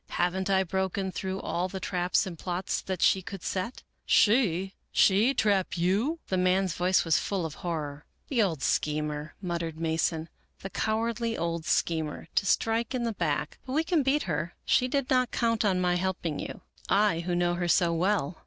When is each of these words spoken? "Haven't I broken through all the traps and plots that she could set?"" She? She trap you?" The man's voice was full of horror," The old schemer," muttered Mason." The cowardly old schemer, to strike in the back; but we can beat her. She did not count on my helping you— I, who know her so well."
"Haven't 0.21 0.49
I 0.49 0.63
broken 0.63 1.11
through 1.11 1.39
all 1.41 1.69
the 1.69 1.79
traps 1.79 2.25
and 2.25 2.35
plots 2.35 2.81
that 2.81 3.03
she 3.03 3.21
could 3.21 3.43
set?"" 3.43 3.83
She? 4.17 4.73
She 4.91 5.35
trap 5.35 5.77
you?" 5.77 6.17
The 6.29 6.37
man's 6.39 6.73
voice 6.73 7.05
was 7.05 7.19
full 7.19 7.45
of 7.45 7.53
horror," 7.61 8.07
The 8.29 8.41
old 8.41 8.63
schemer," 8.63 9.35
muttered 9.43 9.79
Mason." 9.79 10.27
The 10.63 10.71
cowardly 10.71 11.37
old 11.37 11.65
schemer, 11.67 12.29
to 12.33 12.47
strike 12.47 12.95
in 12.95 13.03
the 13.03 13.13
back; 13.13 13.59
but 13.63 13.73
we 13.73 13.83
can 13.83 14.01
beat 14.01 14.23
her. 14.23 14.55
She 14.65 14.87
did 14.87 15.07
not 15.11 15.29
count 15.29 15.63
on 15.63 15.79
my 15.79 15.97
helping 15.97 16.39
you— 16.39 16.61
I, 16.89 17.19
who 17.19 17.35
know 17.35 17.53
her 17.53 17.67
so 17.67 17.93
well." 17.93 18.39